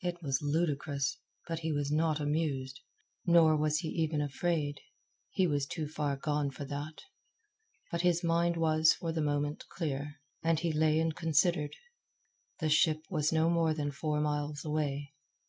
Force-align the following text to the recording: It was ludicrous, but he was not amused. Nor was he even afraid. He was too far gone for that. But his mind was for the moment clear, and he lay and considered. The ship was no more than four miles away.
It 0.00 0.20
was 0.24 0.42
ludicrous, 0.42 1.18
but 1.46 1.60
he 1.60 1.70
was 1.70 1.92
not 1.92 2.18
amused. 2.18 2.80
Nor 3.26 3.56
was 3.56 3.78
he 3.78 3.86
even 3.90 4.20
afraid. 4.20 4.80
He 5.30 5.46
was 5.46 5.66
too 5.66 5.86
far 5.86 6.16
gone 6.16 6.50
for 6.50 6.64
that. 6.64 7.02
But 7.92 8.00
his 8.00 8.24
mind 8.24 8.56
was 8.56 8.92
for 8.92 9.12
the 9.12 9.22
moment 9.22 9.68
clear, 9.68 10.16
and 10.42 10.58
he 10.58 10.72
lay 10.72 10.98
and 10.98 11.14
considered. 11.14 11.76
The 12.58 12.68
ship 12.70 13.04
was 13.08 13.30
no 13.30 13.48
more 13.48 13.72
than 13.72 13.92
four 13.92 14.20
miles 14.20 14.64
away. 14.64 15.12